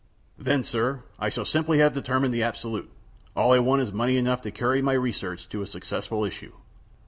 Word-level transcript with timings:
"Then, 0.35 0.63
sir, 0.63 1.03
I 1.19 1.29
shall 1.29 1.45
simply 1.45 1.77
have 1.77 1.93
determined 1.93 2.33
the 2.33 2.41
absolute. 2.41 2.89
All 3.35 3.53
I 3.53 3.59
want 3.59 3.83
is 3.83 3.93
money 3.93 4.17
enough 4.17 4.41
to 4.41 4.49
carry 4.49 4.81
my 4.81 4.93
research 4.93 5.47
to 5.49 5.61
a 5.61 5.67
successful 5.67 6.25
issue." 6.25 6.53